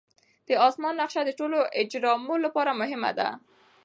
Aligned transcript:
د 0.47 0.49
اسمان 0.67 0.93
نقشه 1.01 1.21
د 1.25 1.31
ټولو 1.39 1.57
اجرامو 1.81 2.35
لپاره 2.45 2.71
مهمه 2.81 3.11
ده. 3.19 3.29